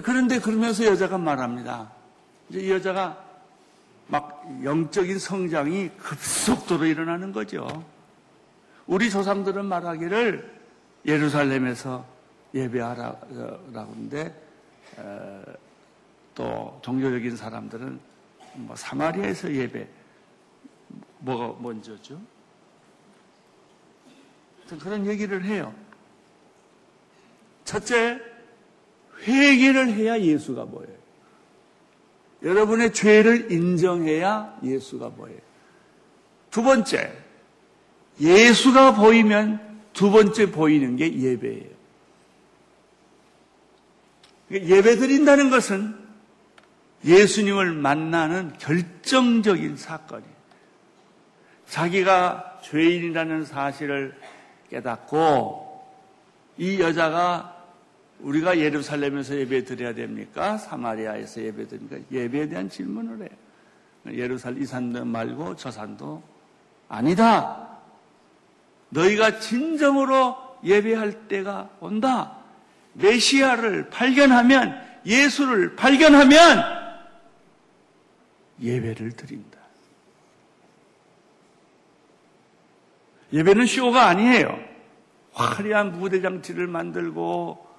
[0.01, 1.93] 그런데 그러면서 여자가 말합니다.
[2.49, 3.23] 이제 이 여자가
[4.09, 7.85] 막 영적인 성장이 급속도로 일어나는 거죠.
[8.87, 10.61] 우리 조상들은 말하기를
[11.07, 12.05] 예루살렘에서
[12.55, 14.43] 예배하라고 하는데
[14.99, 15.43] 어,
[16.35, 18.01] 또 종교적인 사람들은
[18.55, 19.89] 뭐 사마리아에서 예배
[21.19, 22.21] 뭐가 먼저죠?
[24.81, 25.75] 그런 얘기를 해요.
[27.65, 28.21] 첫째,
[29.23, 31.03] 회개를 해야 예수가 보여요.
[32.43, 35.39] 여러분의 죄를 인정해야 예수가 보여요.
[36.51, 37.13] 두 번째,
[38.21, 41.71] 예수가 보이면 두 번째 보이는 게 예배예요.
[44.49, 45.97] 그러니까 예배 드린다는 것은
[47.05, 50.33] 예수님을 만나는 결정적인 사건이에요.
[51.67, 54.15] 자기가 죄인이라는 사실을
[54.69, 55.83] 깨닫고
[56.59, 57.62] 이 여자가
[58.23, 60.57] 우리가 예루살렘에서 예배 드려야 됩니까?
[60.57, 61.99] 사마리아에서 예배 드립니까?
[62.11, 64.17] 예배에 대한 질문을 해요.
[64.17, 66.23] 예루살렘 이 산도 말고 저 산도
[66.89, 67.69] 아니다.
[68.91, 72.39] 너희가 진정으로 예배할 때가 온다.
[72.95, 76.63] 메시아를 발견하면 예수를 발견하면
[78.61, 79.59] 예배를 드린다.
[83.33, 84.59] 예배는 쇼가 아니에요.
[85.33, 87.72] 화려한 무대 장치를 만들고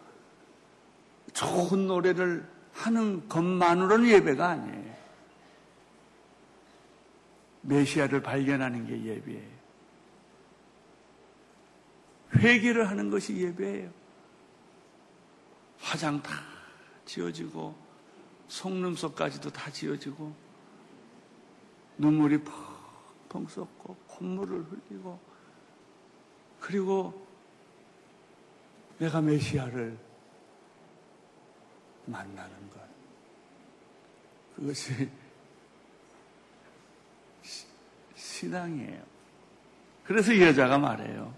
[1.32, 4.94] 좋은 노래를 하는 것만으로는 예배가 아니에요.
[7.62, 9.54] 메시아를 발견하는 게 예배예요.
[12.36, 13.92] 회개를 하는 것이 예배예요.
[15.80, 16.34] 화장 다
[17.06, 17.76] 지워지고
[18.48, 20.34] 속눈썹까지도 다 지워지고
[21.98, 22.40] 눈물이
[23.30, 25.20] 펑펑 쏟고 콧물을 흘리고
[26.60, 27.28] 그리고
[28.98, 29.98] 내가 메시아를
[32.06, 32.80] 만나는 것.
[34.56, 35.10] 그것이
[38.16, 39.02] 신앙이에요.
[40.06, 41.34] 그래서 이 여자가 말해요.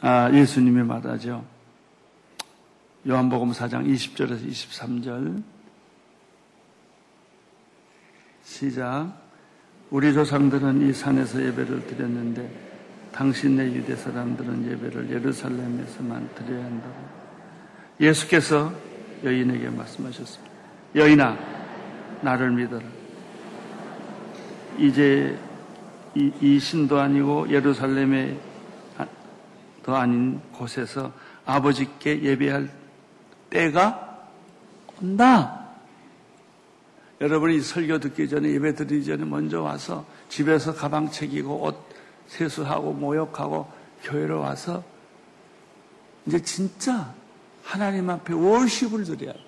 [0.00, 1.46] 아, 예수님이 말하죠.
[3.06, 5.42] 요한복음 4장 20절에서 23절.
[8.42, 9.23] 시작.
[9.94, 12.50] 우리 조상들은 이 산에서 예배를 드렸는데
[13.12, 16.94] 당신네 유대 사람들은 예배를 예루살렘에서만 드려야 한다고.
[18.00, 18.72] 예수께서
[19.22, 20.52] 여인에게 말씀하셨습니다.
[20.96, 21.38] 여인아,
[22.22, 22.84] 나를 믿어라.
[24.78, 25.38] 이제
[26.16, 28.36] 이, 이 신도 아니고 예루살렘에
[29.84, 31.12] 더 아닌 곳에서
[31.46, 32.68] 아버지께 예배할
[33.48, 34.28] 때가
[35.00, 35.63] 온다.
[37.24, 41.74] 여러분이 설교 듣기 전에 예배 드리기 전에 먼저 와서 집에서 가방 챙기고 옷
[42.26, 43.66] 세수하고 모욕하고
[44.02, 44.84] 교회로 와서
[46.26, 47.14] 이제 진짜
[47.62, 49.40] 하나님 앞에 월십을 드려야 돼.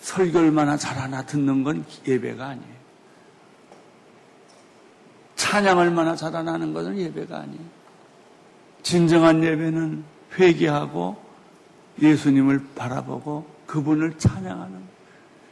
[0.00, 2.78] 설교 얼마나 잘하나 듣는 건 예배가 아니에요.
[5.36, 7.60] 찬양 얼마나 잘하나 하는 것은 예배가 아니에요.
[8.82, 10.04] 진정한 예배는
[10.38, 11.22] 회개하고
[12.00, 14.87] 예수님을 바라보고 그분을 찬양하는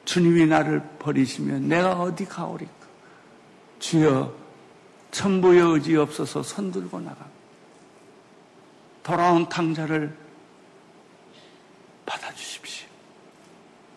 [0.07, 2.73] 주님이 나를 버리시면 내가 어디 가오리까?
[3.81, 4.35] 주여
[5.11, 7.27] 천부의 의지 없어서 손 들고 나가.
[9.03, 10.17] 돌아온 탕자를
[12.07, 12.89] 받아주십시오.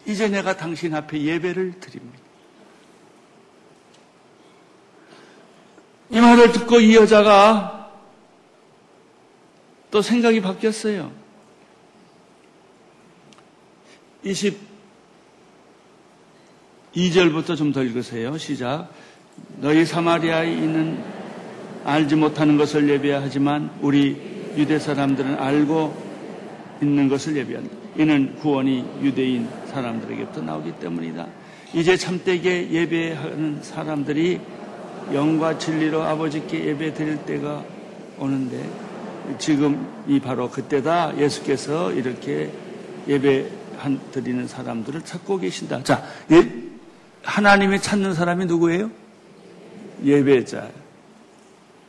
[0.05, 2.19] 이제 내가 당신 앞에 예배를 드립니다.
[6.09, 7.91] 이 말을 듣고 이 여자가
[9.91, 11.11] 또 생각이 바뀌었어요.
[16.95, 18.37] 22절부터 좀 더 읽으세요.
[18.37, 18.89] 시작.
[19.61, 20.97] 너희 사마리아에 있는
[21.85, 24.17] 알지 못하는 것을 예배하지만 우리
[24.57, 25.95] 유대 사람들은 알고
[26.81, 27.69] 있는 것을 예배한다.
[27.97, 31.27] 이는 구원이 유대인 사람들에게부터 나오기 때문이다.
[31.73, 34.39] 이제 참되게 예배하는 사람들이
[35.13, 37.63] 영과 진리로 아버지께 예배 드릴 때가
[38.17, 38.67] 오는데
[39.37, 42.51] 지금 이 바로 그때다 예수께서 이렇게
[43.07, 43.45] 예배
[44.11, 45.83] 드리는 사람들을 찾고 계신다.
[45.83, 46.69] 자, 예,
[47.29, 48.89] 하나님이 찾는 사람이 누구예요?
[50.03, 50.67] 예배자.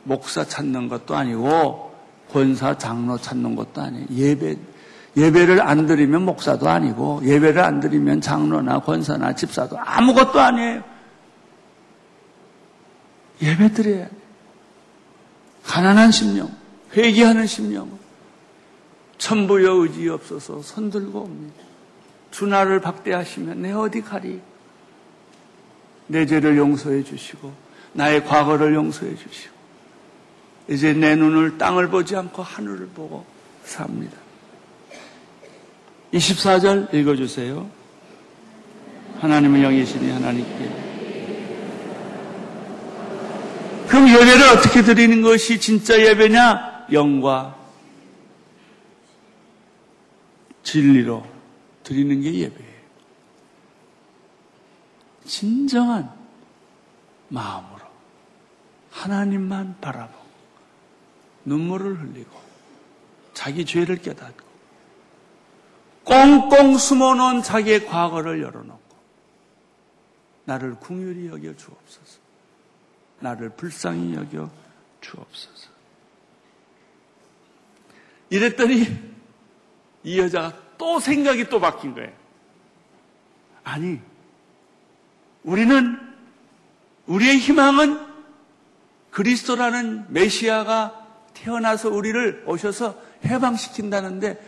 [0.03, 1.93] 목사 찾는 것도 아니고
[2.31, 4.05] 권사 장로 찾는 것도 아니에요.
[4.11, 4.55] 예배
[5.17, 10.83] 예배를 안 드리면 목사도 아니고 예배를 안 드리면 장로나 권사나 집사도 아무것도 아니에요.
[13.41, 14.11] 예배 드려야 돼.
[15.63, 16.49] 가난한 심령,
[16.95, 17.89] 회개하는 심령,
[19.17, 21.63] 천부여 의지 없어서 손들고 옵니다.
[22.31, 24.39] 주 나를 박대하시면 내 어디 가리?
[26.11, 27.53] 내 죄를 용서해 주시고
[27.93, 29.55] 나의 과거를 용서해 주시고
[30.67, 33.25] 이제 내 눈을 땅을 보지 않고 하늘을 보고
[33.63, 34.17] 삽니다.
[36.13, 37.69] 24절 읽어주세요.
[39.19, 40.91] 하나님은 영이시니 하나님께
[43.87, 46.87] 그럼 예배를 어떻게 드리는 것이 진짜 예배냐?
[46.91, 47.55] 영과
[50.63, 51.25] 진리로
[51.83, 52.70] 드리는 게 예배예요.
[55.31, 56.13] 진정한
[57.29, 57.85] 마음으로
[58.91, 60.25] 하나님만 바라보고
[61.45, 62.37] 눈물을 흘리고
[63.33, 64.45] 자기 죄를 깨닫고
[66.03, 68.97] 꽁꽁 숨어놓은 자기의 과거를 열어놓고
[70.43, 72.19] 나를 궁휼히 여겨 주옵소서.
[73.21, 74.49] 나를 불쌍히 여겨
[74.99, 75.69] 주옵소서.
[78.29, 78.85] 이랬더니
[80.03, 82.11] 이 여자가 또 생각이 또 바뀐 거예요.
[83.63, 84.10] 아니,
[85.43, 85.97] 우리는
[87.07, 87.99] 우리의 희망은
[89.11, 94.39] 그리스도라는 메시아가 태어나서 우리를 오셔서 해방시킨다는데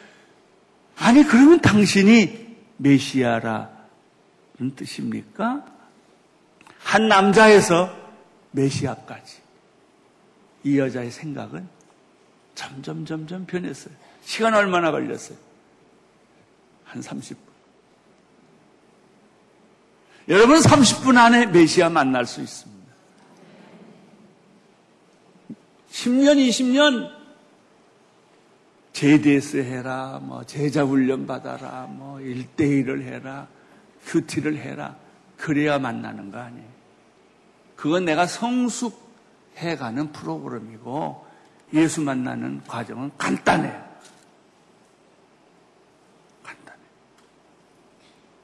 [0.98, 3.68] 아니 그러면 당신이 메시아라는
[4.76, 5.66] 뜻입니까?
[6.80, 7.96] 한 남자에서
[8.52, 9.42] 메시아까지
[10.64, 11.68] 이 여자의 생각은
[12.56, 13.94] 점점 점점 변했어요.
[14.24, 15.38] 시간 얼마나 걸렸어요?
[16.86, 17.53] 한 30분.
[20.30, 22.74] 여러분 30분 안에 메시아 만날 수 있습니다.
[25.92, 27.12] 10년, 20년
[28.94, 33.48] JDS 해라, 뭐 제자 훈련 받아라, 뭐 1대1을 해라,
[34.06, 34.96] 큐티를 해라.
[35.38, 36.74] 그래야 만나는 거 아니에요.
[37.76, 41.26] 그건 내가 성숙해가는 프로그램이고
[41.74, 43.84] 예수 만나는 과정은 간단해요.
[46.44, 46.80] 간단해.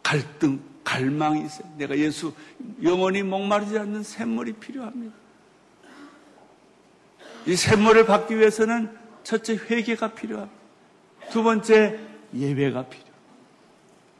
[0.03, 1.71] 갈등, 갈망이 있어요.
[1.77, 2.33] 내가 예수
[2.81, 5.13] 영원히 목마르지 않는 샘물이 필요합니다.
[7.45, 8.89] 이 샘물을 받기 위해서는
[9.23, 10.59] 첫째 회개가 필요합니다.
[11.29, 11.99] 두 번째
[12.33, 13.19] 예배가 필요합니다.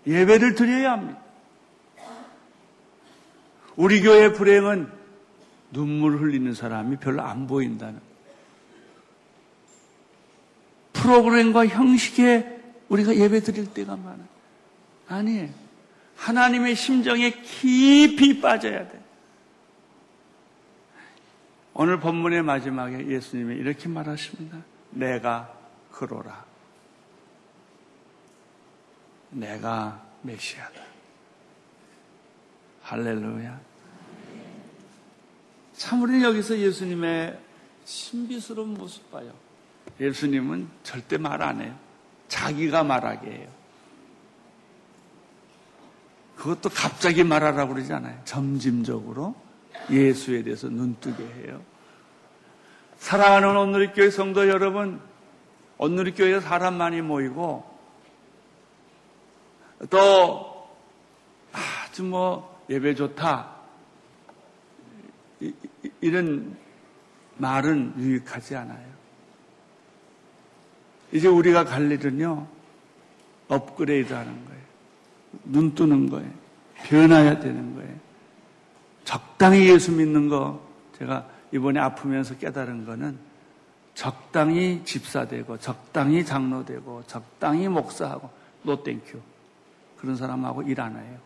[0.06, 1.20] 예배를 드려야 합니다.
[3.76, 4.92] 우리 교회 불행은
[5.72, 8.00] 눈물 흘리는 사람이 별로 안 보인다는
[10.94, 12.60] 프로그램과 형식에
[12.90, 14.28] 우리가 예배 드릴 때가 많아요.
[15.08, 15.69] 아니에요.
[16.20, 19.00] 하나님의 심정에 깊이 빠져야 돼.
[21.74, 24.58] 오늘 본문의 마지막에 예수님이 이렇게 말하십니다.
[24.90, 25.58] 내가
[25.92, 26.44] 그로라.
[29.30, 30.82] 내가 메시아다.
[32.82, 33.60] 할렐루야.
[35.78, 37.40] 참 우리는 여기서 예수님의
[37.86, 39.32] 신비스러운 모습 봐요.
[40.02, 41.78] 예수님은 절대 말 안 해요.
[42.28, 43.59] 자기가 말하게 해요.
[46.40, 48.18] 그것도 갑자기 말하라고 그러지 않아요.
[48.24, 49.36] 점진적으로
[49.92, 51.62] 예수에 대해서 눈뜨게 해요.
[52.98, 55.02] 사랑하는 온누리교회 성도 여러분,
[55.78, 57.78] 온누리교회에 사람 많이 모이고
[59.90, 60.70] 또
[61.52, 63.56] 아주 뭐 예배 좋다
[65.42, 65.54] 이,
[66.00, 66.58] 이런
[67.38, 68.90] 말은 유익하지 않아요.
[71.12, 72.48] 이제 우리가 갈 일은요
[73.50, 74.59] 업그레이드 하는 거예요.
[75.44, 76.30] 눈 뜨는 거예요.
[76.84, 77.96] 변화해야 되는 거예요.
[79.04, 80.62] 적당히 예수 믿는 거
[80.98, 83.18] 제가 이번에 아프면서 깨달은 거는
[83.96, 88.30] 적당히 집사되고 적당히 장로되고 적당히 목사하고
[88.64, 89.20] No thank you
[89.98, 91.18] 그런 사람하고 일 안 해요.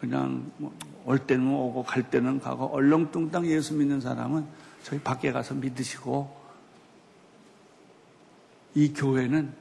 [0.00, 0.72] 그냥 뭐
[1.08, 4.46] 올 때는 오고 갈 때는 가고 얼렁뚱땅 예수 믿는 사람은
[4.82, 6.37] 저기 밖에 가서 믿으시고
[8.74, 9.52] 이 교회는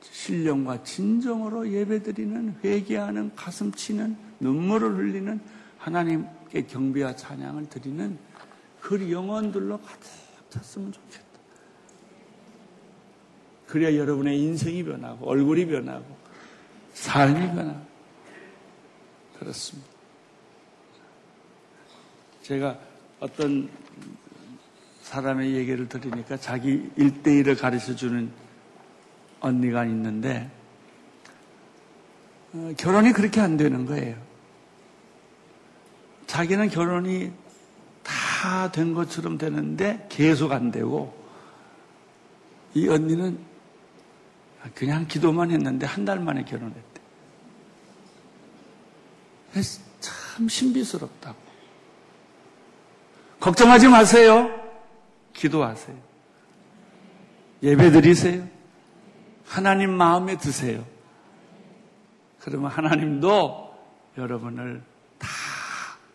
[0.00, 5.40] 신령과 진정으로 예배드리는 회개하는 가슴 치는 눈물을 흘리는
[5.78, 8.18] 하나님께 경배와 찬양을 드리는
[8.80, 10.10] 그 영혼들로 가득
[10.50, 11.24] 찼으면 좋겠다.
[13.66, 16.04] 그래야 여러분의 인생이 변하고 얼굴이 변하고
[16.92, 17.80] 삶이 변하고
[19.38, 19.88] 그렇습니다.
[22.42, 22.78] 제가
[23.20, 23.68] 어떤
[25.04, 28.30] 사람의 얘기를 들으니까 자기 일대일을 가르쳐 주는
[29.40, 30.50] 언니가 있는데
[32.54, 34.16] 어, 결혼이 그렇게 안 되는 거예요.
[36.26, 37.30] 자기는 결혼이
[38.02, 41.14] 다 된 것처럼 되는데 계속 안 되고
[42.74, 43.38] 이 언니는
[44.74, 47.00] 그냥 기도만 했는데 한 달 만에 결혼했대.
[50.00, 51.36] 참 신비스럽다고.
[53.40, 54.63] 걱정하지 마세요.
[55.34, 55.96] 기도하세요.
[57.62, 58.46] 예배 드리세요.
[59.46, 60.84] 하나님 마음에 드세요.
[62.40, 63.74] 그러면 하나님도
[64.18, 64.82] 여러분을
[65.18, 65.28] 다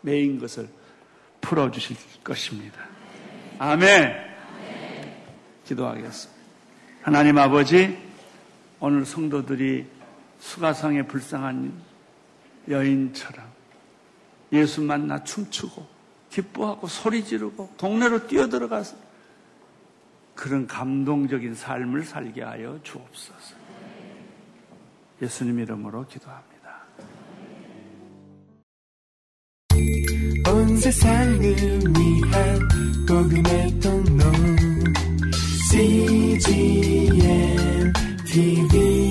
[0.01, 0.69] 메인 것을
[1.41, 2.81] 풀어주실 것입니다.
[3.57, 4.13] 아멘.
[5.65, 6.39] 기도하겠습니다.
[7.01, 7.97] 하나님 아버지,
[8.79, 9.87] 오늘 성도들이
[10.39, 11.73] 수가상에 불쌍한
[12.69, 13.45] 여인처럼
[14.53, 15.85] 예수 만나 춤추고
[16.29, 19.08] 기뻐하고 소리 지르고 동네로 뛰어들어가서
[20.39, 23.55] 그런 감동적인 삶을 살게 하여 주옵소서.
[25.21, 26.79] 예수님 이름으로 기도합니다.
[30.49, 32.59] 온 세상을 위한
[33.05, 34.23] 복음의 통로
[35.71, 37.11] CGM
[38.25, 39.08] TV